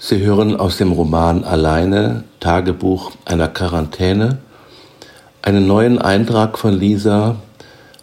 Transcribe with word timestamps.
Sie 0.00 0.20
hören 0.20 0.54
aus 0.54 0.76
dem 0.76 0.92
Roman 0.92 1.42
Alleine, 1.42 2.22
Tagebuch 2.38 3.10
einer 3.24 3.48
Quarantäne, 3.48 4.38
einen 5.42 5.66
neuen 5.66 5.98
Eintrag 5.98 6.56
von 6.56 6.72
Lisa 6.72 7.34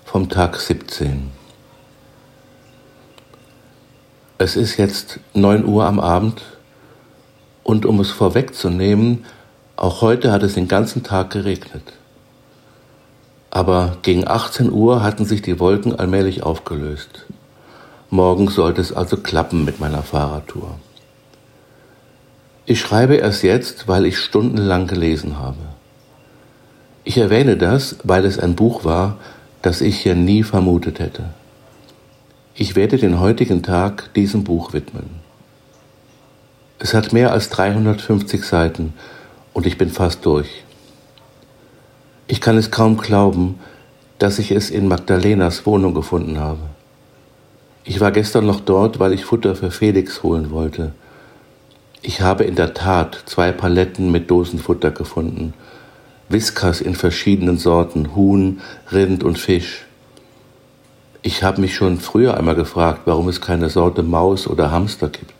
vom 0.03 0.27
Tag 0.27 0.57
17. 0.57 1.31
Es 4.37 4.57
ist 4.57 4.75
jetzt 4.75 5.21
9 5.35 5.63
Uhr 5.63 5.85
am 5.85 6.01
Abend 6.01 6.41
und 7.63 7.85
um 7.85 8.01
es 8.01 8.11
vorwegzunehmen, 8.11 9.23
auch 9.77 10.01
heute 10.01 10.33
hat 10.33 10.43
es 10.43 10.55
den 10.55 10.67
ganzen 10.67 11.01
Tag 11.01 11.29
geregnet. 11.29 11.93
Aber 13.51 13.99
gegen 14.01 14.27
18 14.27 14.69
Uhr 14.69 15.01
hatten 15.01 15.23
sich 15.23 15.41
die 15.41 15.61
Wolken 15.61 15.97
allmählich 15.97 16.43
aufgelöst. 16.43 17.25
Morgen 18.09 18.49
sollte 18.49 18.81
es 18.81 18.91
also 18.91 19.15
klappen 19.15 19.63
mit 19.63 19.79
meiner 19.79 20.03
Fahrradtour. 20.03 20.75
Ich 22.67 22.79
schreibe 22.79 23.15
erst 23.15 23.43
jetzt, 23.43 23.87
weil 23.87 24.07
ich 24.07 24.17
stundenlang 24.17 24.87
gelesen 24.87 25.37
habe. 25.37 25.59
Ich 27.03 27.17
erwähne 27.17 27.57
das, 27.57 27.97
weil 28.03 28.25
es 28.25 28.39
ein 28.39 28.55
Buch 28.55 28.83
war, 28.83 29.17
das 29.61 29.81
ich 29.81 29.99
hier 29.99 30.15
nie 30.15 30.41
vermutet 30.41 30.99
hätte. 30.99 31.25
Ich 32.55 32.75
werde 32.75 32.97
den 32.97 33.19
heutigen 33.19 33.61
Tag 33.61 34.11
diesem 34.15 34.43
Buch 34.43 34.73
widmen. 34.73 35.09
Es 36.79 36.95
hat 36.95 37.13
mehr 37.13 37.31
als 37.31 37.49
350 37.49 38.43
Seiten 38.43 38.93
und 39.53 39.67
ich 39.67 39.77
bin 39.77 39.91
fast 39.91 40.25
durch. 40.25 40.63
Ich 42.27 42.41
kann 42.41 42.57
es 42.57 42.71
kaum 42.71 42.97
glauben, 42.97 43.59
dass 44.17 44.39
ich 44.39 44.49
es 44.51 44.71
in 44.71 44.87
Magdalenas 44.87 45.67
Wohnung 45.67 45.93
gefunden 45.93 46.39
habe. 46.39 46.61
Ich 47.83 47.99
war 47.99 48.11
gestern 48.11 48.47
noch 48.47 48.61
dort, 48.61 48.99
weil 48.99 49.13
ich 49.13 49.25
Futter 49.25 49.55
für 49.55 49.69
Felix 49.69 50.23
holen 50.23 50.49
wollte. 50.49 50.93
Ich 52.07 52.21
habe 52.21 52.43
in 52.43 52.53
der 52.53 52.75
Tat 52.75 53.23
zwei 53.25 53.51
Paletten 53.51 54.11
mit 54.11 54.29
Dosenfutter 54.29 54.91
gefunden. 54.91 55.55
Whiskas 56.29 56.79
in 56.79 56.93
verschiedenen 56.93 57.57
Sorten, 57.57 58.15
Huhn, 58.15 58.61
Rind 58.91 59.23
und 59.23 59.39
Fisch. 59.39 59.85
Ich 61.23 61.41
habe 61.41 61.61
mich 61.61 61.73
schon 61.73 61.99
früher 61.99 62.37
einmal 62.37 62.53
gefragt, 62.53 63.01
warum 63.05 63.27
es 63.27 63.41
keine 63.41 63.71
Sorte 63.71 64.03
Maus 64.03 64.45
oder 64.45 64.69
Hamster 64.69 65.09
gibt. 65.09 65.33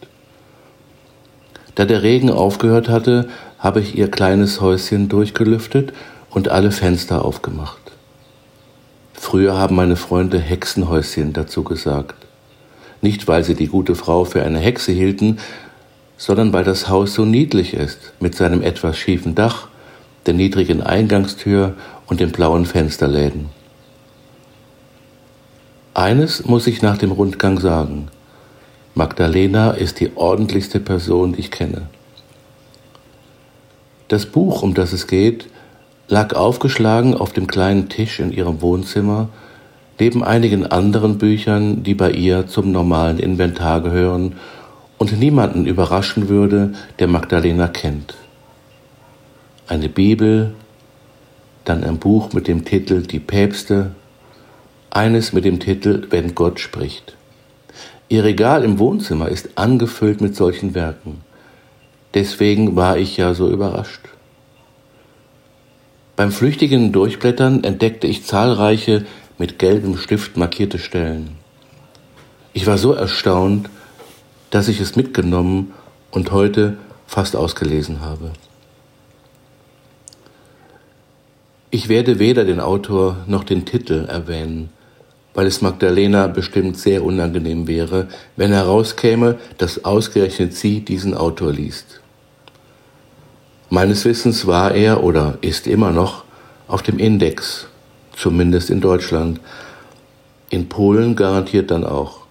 Da 1.76 1.86
der 1.86 2.02
Regen 2.02 2.32
aufgehört 2.32 2.90
hatte, 2.90 3.30
habe 3.60 3.80
ich 3.82 3.96
ihr 3.96 4.10
kleines 4.10 4.60
Häuschen 4.60 5.08
durchgelüftet 5.08 5.94
und 6.32 6.50
alle 6.50 6.72
Fenster 6.72 7.24
aufgemacht. 7.24 7.92
Früher 9.14 9.56
haben 9.56 9.76
meine 9.76 9.98
Freunde 9.98 10.40
Hexenhäuschen 10.40 11.32
dazu 11.32 11.64
gesagt. 11.64 12.26
Nicht, 13.02 13.28
weil 13.28 13.44
sie 13.44 13.54
die 13.54 13.68
gute 13.68 13.94
Frau 13.94 14.26
für 14.26 14.42
eine 14.42 14.58
Hexe 14.58 14.92
hielten, 14.92 15.38
sondern 16.18 16.54
weil 16.54 16.64
das 16.64 16.90
Haus 16.90 17.14
so 17.14 17.26
niedlich 17.26 17.74
ist, 17.74 18.14
mit 18.20 18.36
seinem 18.36 18.62
etwas 18.62 18.98
schiefen 18.98 19.36
Dach, 19.36 19.68
der 20.26 20.34
niedrigen 20.34 20.82
Eingangstür 20.82 21.76
und 22.08 22.20
den 22.20 22.32
blauen 22.32 22.66
Fensterläden. 22.66 23.50
Eines 25.94 26.46
muss 26.46 26.68
ich 26.68 26.82
nach 26.82 26.98
dem 26.98 27.12
Rundgang 27.12 27.60
sagen. 27.60 28.08
Magdalena 28.96 29.72
ist 29.72 30.00
die 30.00 30.16
ordentlichste 30.16 30.80
Person, 30.80 31.34
die 31.34 31.42
ich 31.42 31.52
kenne. 31.52 31.84
Das 34.08 34.26
Buch, 34.26 34.62
um 34.62 34.74
das 34.74 34.94
es 34.94 35.08
geht, 35.08 35.48
lag 36.08 36.34
aufgeschlagen 36.36 37.16
auf 37.16 37.34
dem 37.34 37.48
kleinen 37.48 37.90
Tisch 37.90 38.20
in 38.20 38.32
ihrem 38.32 38.62
Wohnzimmer, 38.62 39.30
neben 40.00 40.24
einigen 40.24 40.66
anderen 40.66 41.18
Büchern, 41.18 41.84
die 41.84 41.96
bei 41.96 42.12
ihr 42.12 42.48
zum 42.48 42.72
normalen 42.72 43.18
Inventar 43.18 43.82
gehören 43.82 44.36
und 44.98 45.18
niemanden 45.20 45.66
überraschen 45.66 46.30
würde, 46.30 46.74
der 47.00 47.08
Magdalena 47.08 47.68
kennt. 47.68 48.16
Eine 49.68 49.90
Bibel, 49.90 50.54
dann 51.66 51.84
ein 51.84 51.98
Buch 51.98 52.34
mit 52.34 52.48
dem 52.48 52.66
Titel 52.66 53.02
Die 53.02 53.20
Päpste, 53.20 53.92
eines 54.92 55.34
mit 55.34 55.44
dem 55.46 55.60
Titel 55.60 56.08
Wenn 56.10 56.36
Gott 56.36 56.60
spricht. 56.60 57.16
Ihr 58.08 58.24
Regal 58.24 58.64
im 58.64 58.80
Wohnzimmer 58.80 59.30
ist 59.30 59.58
angefüllt 59.58 60.22
mit 60.22 60.36
solchen 60.36 60.76
Werken. 60.76 61.22
Deswegen 62.14 62.76
war 62.76 62.98
ich 62.98 63.18
ja 63.18 63.34
so 63.34 63.50
überrascht. 63.50 64.02
Beim 66.16 66.32
flüchtigen 66.32 66.94
Durchblättern 66.94 67.64
entdeckte 67.64 68.08
ich 68.08 68.24
zahlreiche 68.24 69.06
mit 69.38 69.60
gelbem 69.60 69.98
Stift 69.98 70.38
markierte 70.38 70.80
Stellen. 70.80 71.32
Ich 72.54 72.68
war 72.68 72.78
so 72.78 72.94
erstaunt, 72.94 73.70
dass 74.56 74.70
ich 74.70 74.80
es 74.80 74.96
mitgenommen 74.96 75.74
und 76.12 76.32
heute 76.32 76.78
fast 77.08 77.36
ausgelesen 77.36 78.00
habe. 78.00 78.32
Ich 81.72 81.90
werde 81.90 82.20
weder 82.20 82.46
den 82.46 82.62
Autor 82.62 83.18
noch 83.28 83.44
den 83.44 83.66
Titel 83.66 84.06
erwähnen, 84.08 84.70
weil 85.34 85.46
es 85.46 85.62
Magdalena 85.62 86.28
bestimmt 86.28 86.78
sehr 86.78 87.04
unangenehm 87.04 87.68
wäre, 87.68 88.08
wenn 88.38 88.54
herauskäme, 88.54 89.38
dass 89.58 89.84
ausgerechnet 89.84 90.54
sie 90.54 90.80
diesen 90.80 91.16
Autor 91.16 91.52
liest. 91.52 92.00
Meines 93.70 94.06
Wissens 94.06 94.48
war 94.48 94.74
er 94.74 95.04
oder 95.04 95.38
ist 95.42 95.68
immer 95.68 95.92
noch 95.92 96.24
auf 96.70 96.82
dem 96.82 96.98
Index, 96.98 97.68
zumindest 98.16 98.70
in 98.70 98.80
Deutschland. 98.80 99.42
In 100.50 100.70
Polen 100.70 101.18
garantiert 101.18 101.72
dann 101.72 101.84
auch. 101.84 102.25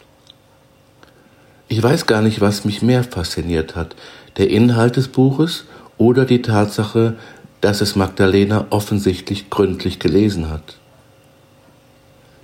Ich 1.68 1.82
weiß 1.82 2.06
gar 2.06 2.22
nicht, 2.22 2.40
was 2.40 2.64
mich 2.64 2.82
mehr 2.82 3.04
fasziniert 3.04 3.74
hat, 3.74 3.96
der 4.36 4.50
Inhalt 4.50 4.96
des 4.96 5.08
Buches 5.08 5.64
oder 5.96 6.24
die 6.24 6.42
Tatsache, 6.42 7.14
dass 7.60 7.80
es 7.80 7.96
Magdalena 7.96 8.66
offensichtlich 8.70 9.48
gründlich 9.48 9.98
gelesen 9.98 10.50
hat. 10.50 10.76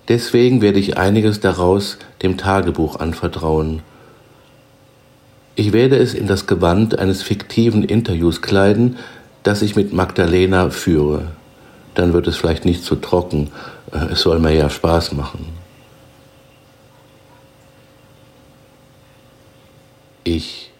Deswegen 0.08 0.62
werde 0.62 0.78
ich 0.78 0.96
einiges 0.96 1.40
daraus 1.40 1.98
dem 2.22 2.38
Tagebuch 2.38 2.98
anvertrauen. 2.98 3.82
Ich 5.54 5.72
werde 5.72 5.96
es 5.96 6.14
in 6.14 6.26
das 6.26 6.46
Gewand 6.46 6.98
eines 6.98 7.22
fiktiven 7.22 7.84
Interviews 7.84 8.40
kleiden, 8.40 8.96
das 9.42 9.62
ich 9.62 9.76
mit 9.76 9.92
Magdalena 9.92 10.70
führe. 10.70 11.28
Dann 11.94 12.12
wird 12.12 12.26
es 12.26 12.36
vielleicht 12.36 12.64
nicht 12.64 12.82
zu 12.82 12.96
trocken, 12.96 13.50
es 14.10 14.22
soll 14.22 14.38
mir 14.38 14.54
ja 14.54 14.70
Spaß 14.70 15.12
machen. 15.12 15.59
Ich. 20.24 20.70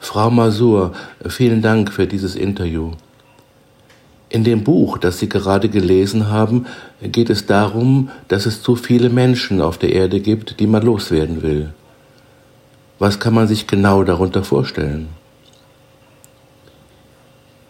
Frau 0.00 0.28
Masur, 0.28 0.92
vielen 1.26 1.62
Dank 1.62 1.92
für 1.92 2.06
dieses 2.06 2.34
Interview. 2.34 2.90
In 4.28 4.42
dem 4.42 4.64
Buch, 4.64 4.98
das 4.98 5.20
Sie 5.20 5.28
gerade 5.28 5.68
gelesen 5.68 6.28
haben, 6.28 6.66
geht 7.00 7.30
es 7.30 7.46
darum, 7.46 8.10
dass 8.26 8.46
es 8.46 8.62
zu 8.62 8.74
viele 8.74 9.08
Menschen 9.08 9.60
auf 9.60 9.78
der 9.78 9.92
Erde 9.92 10.18
gibt, 10.18 10.58
die 10.58 10.66
man 10.66 10.82
loswerden 10.82 11.42
will. 11.42 11.72
Was 12.98 13.20
kann 13.20 13.34
man 13.34 13.46
sich 13.46 13.68
genau 13.68 14.02
darunter 14.02 14.42
vorstellen? 14.42 15.08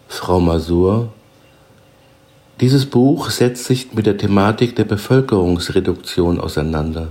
Frau 0.07 0.39
Masur, 0.39 1.13
dieses 2.59 2.87
Buch 2.87 3.29
setzt 3.29 3.65
sich 3.65 3.93
mit 3.93 4.07
der 4.07 4.17
Thematik 4.17 4.75
der 4.75 4.85
Bevölkerungsreduktion 4.85 6.39
auseinander. 6.39 7.09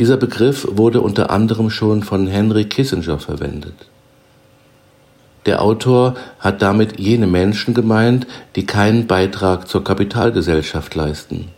Dieser 0.00 0.16
Begriff 0.16 0.66
wurde 0.66 1.02
unter 1.02 1.28
anderem 1.28 1.68
schon 1.68 2.02
von 2.02 2.26
Henry 2.26 2.64
Kissinger 2.64 3.18
verwendet. 3.18 3.74
Der 5.44 5.60
Autor 5.60 6.14
hat 6.38 6.62
damit 6.62 6.98
jene 6.98 7.26
Menschen 7.26 7.74
gemeint, 7.74 8.26
die 8.56 8.64
keinen 8.64 9.06
Beitrag 9.06 9.68
zur 9.68 9.84
Kapitalgesellschaft 9.84 10.94
leisten. 10.94 11.48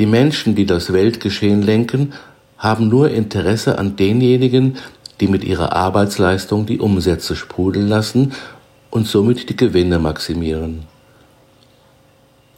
Die 0.00 0.06
Menschen, 0.06 0.56
die 0.56 0.66
das 0.66 0.92
Weltgeschehen 0.92 1.62
lenken, 1.62 2.12
haben 2.56 2.88
nur 2.88 3.10
Interesse 3.10 3.78
an 3.78 3.94
denjenigen, 3.94 4.78
die 5.20 5.28
mit 5.28 5.44
ihrer 5.44 5.72
Arbeitsleistung 5.72 6.66
die 6.66 6.80
Umsätze 6.80 7.36
sprudeln 7.36 7.86
lassen 7.86 8.32
und 8.90 9.06
somit 9.06 9.50
die 9.50 9.56
Gewinne 9.56 10.00
maximieren. 10.00 10.80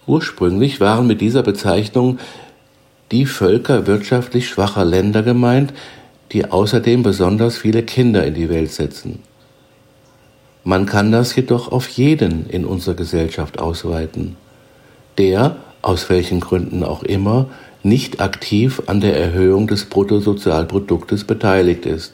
Ursprünglich 0.07 0.81
waren 0.81 1.07
mit 1.07 1.21
dieser 1.21 1.43
Bezeichnung 1.43 2.19
die 3.11 3.27
Völker 3.27 3.87
wirtschaftlich 3.87 4.49
schwacher 4.49 4.85
Länder 4.85 5.23
gemeint, 5.23 5.73
die 6.33 6.51
außerdem 6.51 7.03
besonders 7.03 7.59
viele 7.59 7.83
Kinder 7.83 8.25
in 8.25 8.35
die 8.35 8.49
Welt 8.49 8.71
setzen. 8.71 9.21
Man 10.63 10.87
kann 10.87 11.11
das 11.11 11.35
jedoch 11.35 11.73
auf 11.73 11.89
jeden 11.89 12.49
in 12.49 12.65
unserer 12.65 12.95
Gesellschaft 12.95 13.59
ausweiten, 13.59 14.37
der, 15.19 15.57
aus 15.83 16.11
welchen 16.11 16.41
Gründen 16.41 16.85
auch 16.85 17.03
immer, 17.03 17.47
nicht 17.83 18.21
aktiv 18.21 18.83
an 18.87 19.01
der 19.01 19.19
Erhöhung 19.19 19.67
des 19.67 19.87
Bruttosozialproduktes 19.87 21.25
beteiligt 21.25 21.87
ist. 21.87 22.13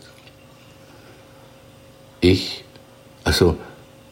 Ich, 2.20 2.64
also 3.24 3.56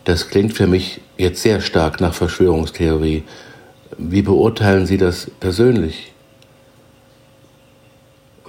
das 0.02 0.28
klingt 0.28 0.52
für 0.52 0.66
mich 0.66 1.00
jetzt 1.16 1.42
sehr 1.42 1.60
stark 1.60 2.00
nach 2.00 2.12
Verschwörungstheorie. 2.12 3.22
Wie 3.96 4.22
beurteilen 4.22 4.86
Sie 4.86 4.98
das 4.98 5.30
persönlich? 5.38 6.13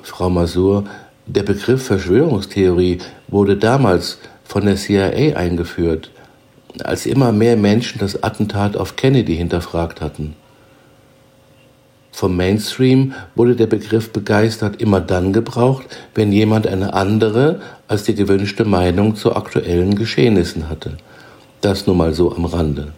Frau 0.06 0.30
Masur, 0.30 0.84
Der 1.26 1.42
Begriff 1.42 1.88
Verschwörungstheorie 1.88 3.00
wurde 3.28 3.58
damals 3.58 4.20
von 4.44 4.66
der 4.66 4.76
CIA 4.76 5.36
eingeführt, 5.36 6.12
als 6.84 7.08
immer 7.08 7.32
mehr 7.32 7.58
Menschen 7.58 7.98
das 7.98 8.22
Attentat 8.22 8.78
auf 8.78 8.96
Kennedy 8.96 9.36
hinterfragt 9.36 10.02
hatten. 10.02 10.36
Vom 12.12 12.38
Mainstream 12.38 13.14
wurde 13.34 13.56
der 13.56 13.66
Begriff 13.66 14.14
begeistert 14.14 14.80
immer 14.80 15.02
dann 15.02 15.34
gebraucht, 15.34 15.86
wenn 16.14 16.32
jemand 16.32 16.68
eine 16.68 16.94
andere 16.94 17.62
als 17.88 18.04
die 18.04 18.14
gewünschte 18.14 18.64
Meinung 18.64 19.16
zu 19.16 19.36
aktuellen 19.36 19.96
Geschehnissen 19.96 20.70
hatte. 20.70 20.98
Das 21.62 21.88
nur 21.88 21.96
mal 21.96 22.14
so 22.14 22.32
am 22.36 22.46
Rande. 22.46 22.94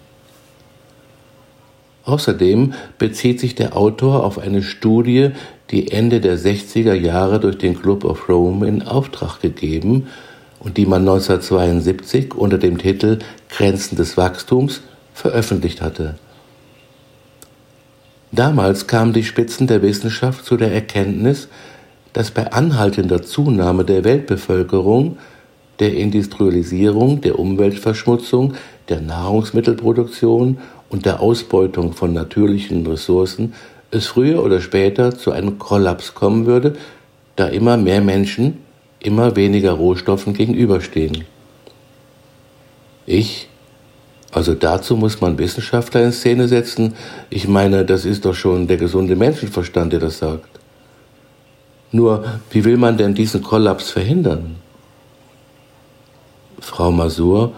Außerdem 2.07 2.73
bezieht 2.97 3.41
sich 3.41 3.53
der 3.55 3.75
Autor 3.75 4.23
auf 4.23 4.39
eine 4.39 4.63
Studie, 4.63 5.31
die 5.71 5.91
Ende 5.91 6.21
der 6.21 6.39
60er 6.39 6.93
Jahre 6.93 7.41
durch 7.41 7.57
den 7.57 7.77
Club 7.77 8.05
of 8.05 8.29
Rome 8.29 8.65
in 8.65 8.81
Auftrag 8.81 9.41
gegeben 9.41 10.07
und 10.59 10.77
die 10.77 10.85
man 10.85 11.01
1972 11.01 12.33
unter 12.33 12.59
dem 12.59 12.77
Titel 12.77 13.19
Grenzen 13.49 13.97
des 13.97 14.15
Wachstums 14.15 14.83
veröffentlicht 15.13 15.81
hatte. 15.81 16.15
Damals 18.31 18.87
kamen 18.87 19.11
die 19.11 19.25
Spitzen 19.25 19.67
der 19.67 19.81
Wissenschaft 19.81 20.45
zu 20.45 20.55
der 20.55 20.71
Erkenntnis, 20.71 21.49
dass 22.13 22.31
bei 22.31 22.53
anhaltender 22.53 23.21
Zunahme 23.21 23.83
der 23.83 24.05
Weltbevölkerung, 24.05 25.17
der 25.79 25.93
Industrialisierung, 25.93 27.19
der 27.19 27.37
Umweltverschmutzung, 27.37 28.53
der 28.87 29.01
Nahrungsmittelproduktion 29.01 30.59
und 30.89 31.05
der 31.05 31.19
Ausbeutung 31.19 31.93
von 31.93 32.13
natürlichen 32.13 32.85
Ressourcen 32.85 33.53
es 33.91 34.07
früher 34.07 34.43
oder 34.43 34.59
später 34.59 35.17
zu 35.17 35.31
einem 35.31 35.59
Kollaps 35.59 36.13
kommen 36.13 36.45
würde, 36.45 36.75
da 37.35 37.47
immer 37.47 37.77
mehr 37.77 38.01
Menschen 38.01 38.65
immer 38.99 39.35
weniger 39.35 39.73
Rohstoffen 39.73 40.33
gegenüberstehen. 40.33 41.23
Ich 43.05 43.47
also 44.31 44.53
dazu 44.53 44.95
muss 44.95 45.21
man 45.21 45.37
Wissenschaftler 45.37 46.03
in 46.03 46.11
Szene 46.11 46.47
setzen. 46.47 46.95
Ich 47.29 47.47
meine, 47.47 47.85
das 47.85 48.05
ist 48.05 48.25
doch 48.25 48.35
schon 48.35 48.67
der 48.67 48.77
gesunde 48.77 49.15
Menschenverstand, 49.15 49.93
der 49.93 49.99
das 49.99 50.19
sagt. 50.19 50.59
Nur, 51.91 52.25
wie 52.51 52.65
will 52.65 52.77
man 52.77 52.97
denn 52.97 53.13
diesen 53.13 53.41
Kollaps 53.41 53.89
verhindern? 53.89 54.57
Frau 56.59 56.91
Masur, 56.91 57.53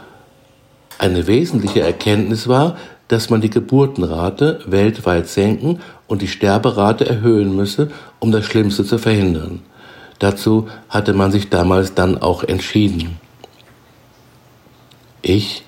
eine 0.99 1.25
wesentliche 1.25 1.81
Erkenntnis 1.81 2.47
war, 2.47 2.77
dass 3.09 3.29
man 3.29 3.41
die 3.41 3.49
Geburtenrate 3.49 4.61
weltweit 4.65 5.27
senken 5.27 5.81
und 6.07 6.21
die 6.21 6.27
Sterberate 6.27 7.05
erhöhen 7.05 7.55
müsse, 7.55 7.91
um 8.19 8.31
das 8.31 8.45
Schlimmste 8.45 8.85
zu 8.85 8.97
verhindern. 8.97 9.61
Dazu 10.19 10.67
hatte 10.87 11.13
man 11.13 11.31
sich 11.31 11.49
damals 11.49 11.93
dann 11.93 12.17
auch 12.17 12.43
entschieden. 12.43 13.17
Ich 15.21 15.63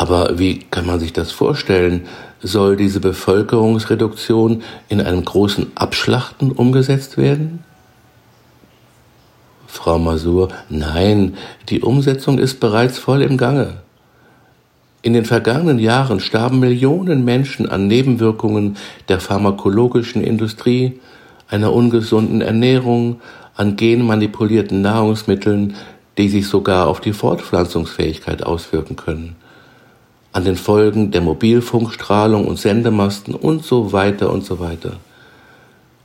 aber 0.00 0.38
wie 0.38 0.60
kann 0.60 0.86
man 0.86 0.98
sich 0.98 1.12
das 1.12 1.30
vorstellen? 1.30 2.06
Soll 2.42 2.76
diese 2.76 3.00
Bevölkerungsreduktion 3.00 4.62
in 4.88 5.00
einem 5.00 5.24
großen 5.24 5.72
Abschlachten 5.74 6.52
umgesetzt 6.52 7.18
werden? 7.18 7.64
Frau 9.66 9.98
Masur, 9.98 10.48
nein, 10.70 11.36
die 11.68 11.82
Umsetzung 11.82 12.38
ist 12.38 12.60
bereits 12.60 12.98
voll 12.98 13.20
im 13.20 13.36
Gange. 13.36 13.82
In 15.02 15.14
den 15.14 15.24
vergangenen 15.24 15.78
Jahren 15.78 16.20
starben 16.20 16.60
Millionen 16.60 17.24
Menschen 17.24 17.68
an 17.68 17.86
Nebenwirkungen 17.86 18.76
der 19.08 19.20
pharmakologischen 19.20 20.22
Industrie, 20.22 21.00
einer 21.48 21.72
ungesunden 21.72 22.40
Ernährung, 22.40 23.20
an 23.54 23.76
genmanipulierten 23.76 24.82
Nahrungsmitteln, 24.82 25.74
die 26.18 26.28
sich 26.28 26.46
sogar 26.46 26.86
auf 26.86 27.00
die 27.00 27.12
Fortpflanzungsfähigkeit 27.12 28.42
auswirken 28.42 28.96
können 28.96 29.36
an 30.32 30.44
den 30.44 30.56
Folgen 30.56 31.10
der 31.10 31.22
Mobilfunkstrahlung 31.22 32.46
und 32.46 32.58
Sendemasten 32.58 33.34
und 33.34 33.64
so 33.64 33.92
weiter 33.92 34.30
und 34.30 34.44
so 34.44 34.60
weiter. 34.60 34.96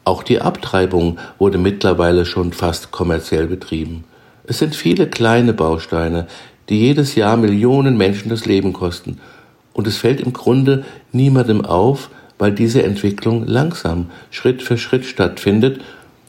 Auch 0.04 0.24
die 0.24 0.42
Abtreibung 0.42 1.20
wurde 1.38 1.58
mittlerweile 1.58 2.26
schon 2.26 2.54
fast 2.54 2.92
kommerziell 2.92 3.48
betrieben. 3.48 4.04
Es 4.46 4.60
sind 4.60 4.76
viele 4.76 5.08
kleine 5.08 5.54
Bausteine, 5.54 6.28
die 6.70 6.80
jedes 6.80 7.16
Jahr 7.16 7.38
Millionen 7.38 7.98
Menschen 7.98 8.30
das 8.30 8.46
Leben 8.46 8.74
kosten. 8.74 9.20
Und 9.74 9.88
es 9.88 9.98
fällt 9.98 10.22
im 10.22 10.34
Grunde 10.34 10.86
niemandem 11.12 11.66
auf, 11.66 12.10
weil 12.38 12.52
diese 12.52 12.84
Entwicklung 12.84 13.46
langsam, 13.46 14.10
Schritt 14.32 14.62
für 14.62 14.78
Schritt 14.78 15.06
stattfindet 15.06 15.82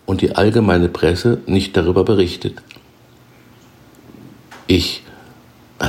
und 0.04 0.20
die 0.20 0.36
allgemeine 0.36 0.88
Presse 0.88 1.38
nicht 1.46 1.76
darüber 1.76 2.04
berichtet. 2.04 2.62
Ich, 4.66 5.02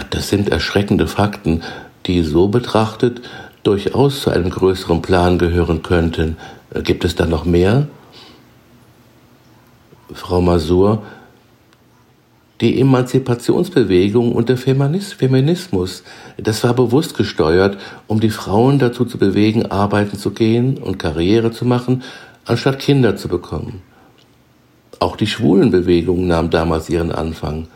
das 0.09 0.29
sind 0.29 0.49
erschreckende 0.49 1.07
Fakten, 1.07 1.63
die 2.05 2.23
so 2.23 2.47
betrachtet 2.47 3.21
durchaus 3.63 4.21
zu 4.21 4.29
einem 4.29 4.49
größeren 4.49 5.01
Plan 5.01 5.37
gehören 5.37 5.83
könnten. 5.83 6.37
Äh, 6.73 6.81
gibt 6.83 7.03
es 7.03 7.15
da 7.15 7.25
noch 7.25 7.43
mehr? 7.43 7.87
Frau 10.13 10.39
Masur, 10.39 11.03
die 12.61 12.79
Emanzipationsbewegung 12.79 14.31
und 14.31 14.49
der 14.49 14.57
Feminismus, 14.57 16.03
das 16.37 16.63
war 16.63 16.73
bewusst 16.73 17.15
gesteuert, 17.15 17.77
um 18.07 18.19
die 18.19 18.31
Frauen 18.31 18.79
dazu 18.79 19.05
zu 19.05 19.17
bewegen, 19.17 19.67
arbeiten 19.67 20.17
zu 20.17 20.31
gehen 20.31 20.77
und 20.77 20.97
Karriere 20.97 21.51
zu 21.51 21.65
machen, 21.65 22.03
anstatt 22.45 22.79
Kinder 22.79 23.15
zu 23.15 23.27
bekommen. 23.27 23.81
Auch 24.99 25.15
die 25.15 25.27
Schwulenbewegung 25.27 26.25
nahm 26.25 26.49
damals 26.49 26.89
ihren 26.89 27.11
Anfang. 27.11 27.67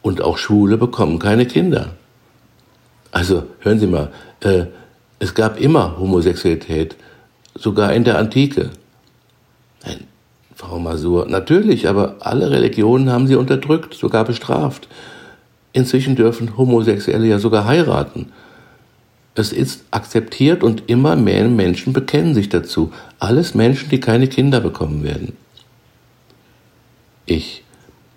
Und 0.00 0.20
auch 0.22 0.38
Schwule 0.38 0.78
bekommen 0.78 1.18
keine 1.18 1.46
Kinder. 1.46 1.94
Also 3.10 3.44
hören 3.60 3.78
Sie 3.78 3.86
mal, 3.86 4.10
äh, 4.40 4.66
es 5.18 5.34
gab 5.34 5.60
immer 5.60 5.98
Homosexualität, 5.98 6.96
sogar 7.54 7.92
in 7.92 8.04
der 8.04 8.18
Antike. 8.18 8.70
Nein, 9.84 10.06
Frau 10.54 10.78
Masur, 10.78 11.26
natürlich, 11.26 11.88
aber 11.88 12.16
alle 12.20 12.50
Religionen 12.50 13.10
haben 13.10 13.26
sie 13.26 13.36
unterdrückt, 13.36 13.94
sogar 13.94 14.24
bestraft. 14.24 14.88
Inzwischen 15.72 16.16
dürfen 16.16 16.56
Homosexuelle 16.56 17.26
ja 17.26 17.38
sogar 17.38 17.64
heiraten. 17.64 18.32
Es 19.34 19.52
ist 19.52 19.84
akzeptiert 19.90 20.62
und 20.62 20.90
immer 20.90 21.16
mehr 21.16 21.48
Menschen 21.48 21.94
bekennen 21.94 22.34
sich 22.34 22.50
dazu. 22.50 22.92
Alles 23.18 23.54
Menschen, 23.54 23.88
die 23.88 24.00
keine 24.00 24.28
Kinder 24.28 24.60
bekommen 24.60 25.02
werden. 25.04 25.32
Ich 27.24 27.62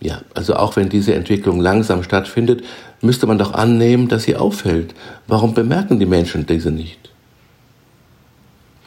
ja, 0.06 0.22
also 0.34 0.56
auch 0.56 0.76
wenn 0.76 0.90
diese 0.90 1.16
Entwicklung 1.16 1.60
langsam 1.60 2.04
stattfindet, 2.04 2.64
müsste 3.02 3.28
man 3.28 3.38
doch 3.38 3.54
annehmen, 3.54 4.08
dass 4.08 4.24
sie 4.24 4.36
auffällt. 4.36 4.94
Warum 5.26 5.54
bemerken 5.54 6.00
die 6.00 6.06
Menschen 6.06 6.46
diese 6.46 6.70
nicht? 6.70 7.10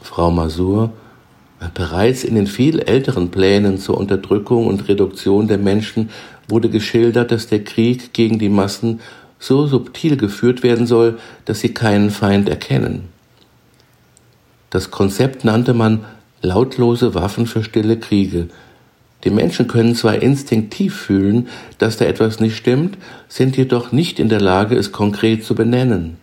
Frau 0.01 0.31
Masur, 0.31 0.93
bereits 1.73 2.23
in 2.23 2.35
den 2.35 2.47
viel 2.47 2.79
älteren 2.79 3.31
Plänen 3.31 3.77
zur 3.77 3.97
Unterdrückung 3.97 4.67
und 4.67 4.87
Reduktion 4.87 5.47
der 5.47 5.57
Menschen 5.57 6.09
wurde 6.47 6.69
geschildert, 6.69 7.31
dass 7.31 7.47
der 7.47 7.63
Krieg 7.63 8.13
gegen 8.13 8.39
die 8.39 8.49
Massen 8.49 9.01
so 9.39 9.67
subtil 9.67 10.17
geführt 10.17 10.63
werden 10.63 10.87
soll, 10.87 11.19
dass 11.45 11.59
sie 11.59 11.73
keinen 11.73 12.09
Feind 12.09 12.49
erkennen. 12.49 13.09
Das 14.69 14.91
Konzept 14.91 15.43
nannte 15.43 15.73
man 15.73 16.05
lautlose 16.41 17.13
Waffen 17.13 17.45
für 17.45 17.63
stille 17.63 17.97
Kriege, 17.97 18.49
die 19.23 19.31
Menschen 19.31 19.67
können 19.67 19.95
zwar 19.95 20.21
instinktiv 20.21 20.95
fühlen, 20.95 21.49
dass 21.77 21.97
da 21.97 22.05
etwas 22.05 22.39
nicht 22.39 22.55
stimmt, 22.55 22.97
sind 23.27 23.57
jedoch 23.57 23.91
nicht 23.91 24.19
in 24.19 24.29
der 24.29 24.39
Lage, 24.39 24.77
es 24.77 24.91
konkret 24.91 25.43
zu 25.43 25.55
benennen. 25.55 26.17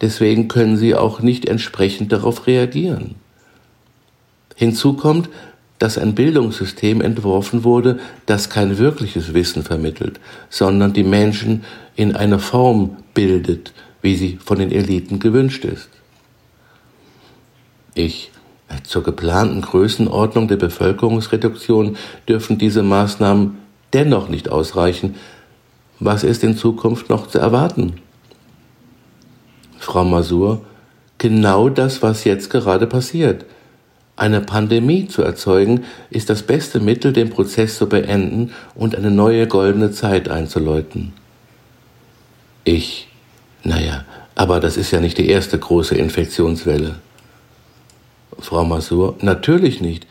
Deswegen 0.00 0.48
können 0.48 0.76
sie 0.76 0.94
auch 0.94 1.20
nicht 1.20 1.48
entsprechend 1.48 2.12
darauf 2.12 2.46
reagieren. 2.46 3.14
Hinzu 4.54 4.94
kommt, 4.94 5.28
dass 5.78 5.98
ein 5.98 6.14
Bildungssystem 6.14 7.00
entworfen 7.00 7.64
wurde, 7.64 7.98
das 8.26 8.48
kein 8.48 8.78
wirkliches 8.78 9.34
Wissen 9.34 9.62
vermittelt, 9.62 10.20
sondern 10.48 10.92
die 10.92 11.04
Menschen 11.04 11.64
in 11.96 12.14
einer 12.14 12.38
Form 12.38 12.96
bildet, 13.12 13.72
wie 14.00 14.16
sie 14.16 14.38
von 14.44 14.58
den 14.58 14.70
Eliten 14.70 15.18
gewünscht 15.18 15.64
ist. 15.64 15.88
Ich 17.94 18.30
zur 18.82 19.02
geplanten 19.02 19.60
Größenordnung 19.60 20.48
der 20.48 20.56
Bevölkerungsreduktion 20.56 21.96
dürfen 22.28 22.58
diese 22.58 22.82
Maßnahmen 22.82 23.58
dennoch 23.92 24.28
nicht 24.28 24.48
ausreichen. 24.48 25.14
Was 26.00 26.24
ist 26.24 26.42
in 26.42 26.56
Zukunft 26.56 27.08
noch 27.08 27.28
zu 27.28 27.38
erwarten? 27.38 27.94
Frau 29.84 30.02
Masur, 30.02 30.62
genau 31.18 31.68
das, 31.68 32.02
was 32.02 32.24
jetzt 32.24 32.48
gerade 32.48 32.86
passiert. 32.86 33.44
Eine 34.16 34.40
Pandemie 34.40 35.08
zu 35.08 35.22
erzeugen, 35.22 35.84
ist 36.08 36.30
das 36.30 36.42
beste 36.42 36.80
Mittel, 36.80 37.12
den 37.12 37.28
Prozess 37.28 37.76
zu 37.76 37.86
beenden 37.86 38.52
und 38.74 38.96
eine 38.96 39.10
neue 39.10 39.46
goldene 39.46 39.90
Zeit 39.92 40.30
einzuläuten. 40.30 41.12
Ich, 42.64 43.08
naja, 43.62 44.06
aber 44.34 44.58
das 44.58 44.78
ist 44.78 44.90
ja 44.90 45.00
nicht 45.00 45.18
die 45.18 45.28
erste 45.28 45.58
große 45.58 45.94
Infektionswelle. 45.96 46.94
Frau 48.38 48.64
Masur, 48.64 49.16
natürlich 49.20 49.82
nicht. 49.82 50.06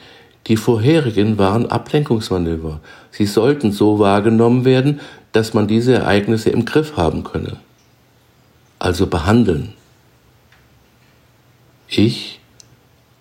Die 0.46 0.58
vorherigen 0.58 1.39
waren 1.39 1.65
Ablenkungsmanöver. 1.65 2.80
Sie 3.10 3.25
sollten 3.25 3.72
so 3.72 3.98
wahrgenommen 3.98 4.65
werden, 4.65 5.00
dass 5.32 5.56
man 5.56 5.68
diese 5.68 5.96
Ereignisse 5.96 6.51
im 6.51 6.65
Griff 6.65 6.96
haben 6.96 7.24
könne. 7.24 7.58
Also 8.83 9.07
behandeln. 9.07 9.71
Ich, 11.87 12.41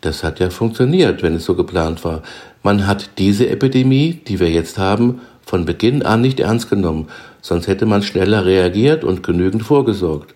das 0.00 0.24
hat 0.24 0.40
ja 0.40 0.50
funktioniert, 0.50 1.22
wenn 1.22 1.36
es 1.36 1.44
so 1.44 1.54
geplant 1.54 2.04
war. 2.04 2.24
Man 2.64 2.88
hat 2.88 3.10
diese 3.18 3.48
Epidemie, 3.48 4.14
die 4.26 4.40
wir 4.40 4.50
jetzt 4.50 4.76
haben, 4.76 5.20
von 5.46 5.64
Beginn 5.64 6.02
an 6.02 6.20
nicht 6.20 6.40
ernst 6.40 6.68
genommen, 6.68 7.10
sonst 7.42 7.68
hätte 7.68 7.86
man 7.86 8.02
schneller 8.02 8.44
reagiert 8.44 9.04
und 9.04 9.22
genügend 9.22 9.62
vorgesorgt. 9.62 10.34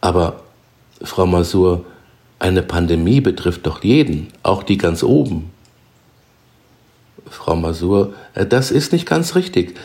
Aber, 0.00 0.42
Frau 1.00 1.26
Masur, 1.26 1.84
eine 2.40 2.64
Pandemie 2.64 3.20
betrifft 3.20 3.68
doch 3.68 3.84
jeden, 3.84 4.32
auch 4.42 4.64
die 4.64 4.78
ganz 4.78 5.04
oben. 5.04 5.52
Frau 7.28 7.54
Masur, 7.54 8.14
äh, 8.34 8.46
das 8.46 8.72
ist 8.72 8.92
nicht 8.92 9.06
ganz 9.06 9.36
richtig. 9.36 9.76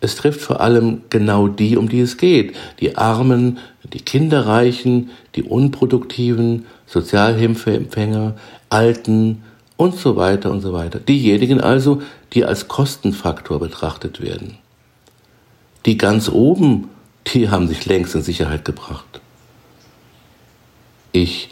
Es 0.00 0.14
trifft 0.14 0.40
vor 0.40 0.60
allem 0.60 1.02
genau 1.10 1.48
die, 1.48 1.76
um 1.76 1.88
die 1.88 2.00
es 2.00 2.16
geht. 2.16 2.54
Die 2.80 2.96
Armen, 2.96 3.58
die 3.92 4.00
Kinderreichen, 4.00 5.10
die 5.34 5.42
Unproduktiven, 5.42 6.66
Sozialhilfeempfänger, 6.86 8.36
Alten 8.68 9.42
und 9.76 9.96
so 9.96 10.16
weiter 10.16 10.50
und 10.50 10.60
so 10.60 10.72
weiter. 10.72 11.00
Diejenigen 11.00 11.60
also, 11.60 12.02
die 12.32 12.44
als 12.44 12.68
Kostenfaktor 12.68 13.58
betrachtet 13.58 14.20
werden. 14.20 14.58
Die 15.86 15.96
ganz 15.96 16.28
oben, 16.28 16.88
die 17.26 17.48
haben 17.48 17.68
sich 17.68 17.86
längst 17.86 18.14
in 18.14 18.22
Sicherheit 18.22 18.64
gebracht. 18.64 19.20
Ich. 21.12 21.50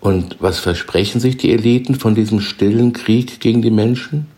Und 0.00 0.36
was 0.40 0.58
versprechen 0.60 1.20
sich 1.20 1.36
die 1.36 1.52
Eliten 1.52 1.94
von 1.94 2.14
diesem 2.14 2.40
stillen 2.40 2.92
Krieg 2.92 3.40
gegen 3.40 3.62
die 3.62 3.70
Menschen? 3.70 4.28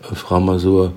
Frau 0.00 0.40
Masur, 0.40 0.92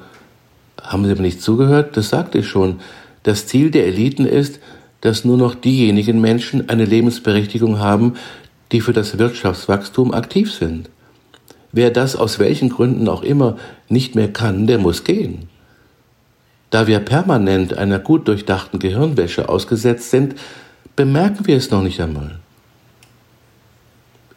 haben 0.86 1.06
Sie 1.06 1.12
aber 1.12 1.22
nicht 1.22 1.42
zugehört? 1.42 1.98
Das 1.98 2.10
sagte 2.10 2.39
ich 2.39 2.48
schon. 2.48 2.80
Das 3.24 3.48
Ziel 3.48 3.72
der 3.72 3.88
Eliten 3.88 4.25
ist, 4.25 4.60
dass 5.01 5.25
nur 5.25 5.38
noch 5.38 5.56
diejenigen 5.56 6.22
Menschen 6.22 6.70
eine 6.70 6.86
Lebensberechtigung 6.86 7.80
haben, 7.80 8.13
die 8.72 8.82
für 8.82 8.94
das 8.94 9.18
Wirtschaftswachstum 9.18 10.13
aktiv 10.13 10.51
sind. 10.51 10.89
Wer 11.72 11.92
das 11.92 12.15
aus 12.15 12.39
welchen 12.39 12.70
Gründen 12.70 13.10
auch 13.10 13.22
immer 13.22 13.58
nicht 13.89 14.15
mehr 14.15 14.32
kann, 14.32 14.68
der 14.68 14.80
muss 14.80 15.04
gehen. 15.04 15.50
Da 16.70 16.88
wir 16.88 17.00
permanent 17.00 17.77
einer 17.77 18.00
gut 18.00 18.27
durchdachten 18.27 18.80
Gehirnwäsche 18.80 19.50
ausgesetzt 19.50 20.10
sind, 20.10 20.36
bemerken 20.96 21.46
wir 21.48 21.58
es 21.58 21.72
noch 21.72 21.82
nicht 21.82 22.00
einmal. 22.01 22.39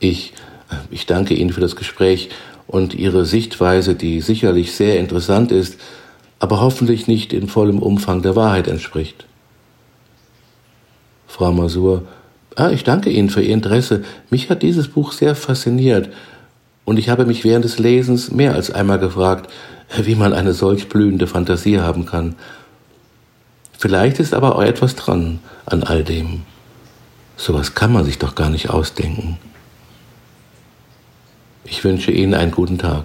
Ich, 0.01 0.33
ich 0.91 1.07
danke 1.07 1.35
Ihnen 1.35 1.53
für 1.53 1.61
das 1.61 1.77
Gespräch 1.77 2.31
und 2.67 2.95
Ihre 2.95 3.25
Sichtweise, 3.25 3.95
die 3.95 4.21
sicherlich 4.21 4.75
sehr 4.75 4.99
interessant 5.01 5.51
ist, 5.51 5.81
aber 6.39 6.61
hoffentlich 6.61 7.07
nicht 7.09 7.33
in 7.33 7.49
vollem 7.49 7.81
Umfang 7.81 8.23
der 8.23 8.37
Wahrheit 8.37 8.69
entspricht. 8.69 9.27
Frau 11.27 11.53
Masur, 11.53 12.03
ah, 12.57 12.71
ich 12.71 12.85
danke 12.85 13.11
Ihnen 13.11 13.31
für 13.31 13.43
Ihr 13.43 13.55
Interesse. 13.55 14.05
Mich 14.31 14.51
hat 14.51 14.63
dieses 14.63 14.89
Buch 14.89 15.13
sehr 15.13 15.35
fasziniert 15.35 16.11
und 16.85 16.99
ich 16.99 17.09
habe 17.09 17.27
mich 17.27 17.45
während 17.45 17.65
des 17.65 17.79
Lesens 17.79 18.31
mehr 18.31 18.55
als 18.55 18.71
einmal 18.71 18.99
gefragt, 18.99 19.51
wie 20.03 20.15
man 20.15 20.33
eine 20.33 20.53
solch 20.53 20.89
blühende 20.89 21.27
Fantasie 21.27 21.81
haben 21.81 22.07
kann. 22.07 22.35
Vielleicht 23.79 24.19
ist 24.19 24.35
aber 24.35 24.57
auch 24.57 24.63
etwas 24.63 24.97
dran 24.97 25.39
an 25.67 25.83
all 25.83 26.03
dem. 26.03 26.43
Sowas 27.37 27.75
kann 27.75 27.93
man 27.93 28.05
sich 28.05 28.19
doch 28.19 28.35
gar 28.35 28.51
nicht 28.51 28.71
ausdenken. 28.71 29.39
Ich 31.65 31.85
wünsche 31.85 32.11
Ihnen 32.11 32.35
einen 32.35 32.51
guten 32.51 32.79
Tag. 32.79 33.05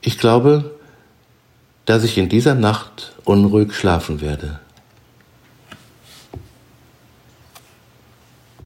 Ich 0.00 0.18
glaube, 0.18 0.73
dass 1.86 2.04
ich 2.04 2.18
in 2.18 2.28
dieser 2.28 2.54
Nacht 2.54 3.12
unruhig 3.24 3.74
schlafen 3.74 4.20
werde. 4.20 4.60